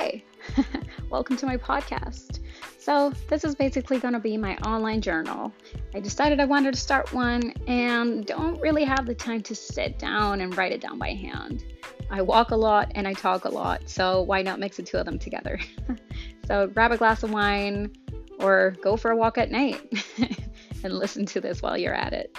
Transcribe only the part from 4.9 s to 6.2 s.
journal. I